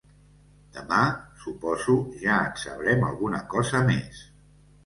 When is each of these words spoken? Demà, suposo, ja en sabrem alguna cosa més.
Demà, 0.77 1.01
suposo, 1.43 1.95
ja 2.23 2.39
en 2.47 2.57
sabrem 2.65 3.07
alguna 3.11 3.45
cosa 3.55 3.83
més. 3.93 4.27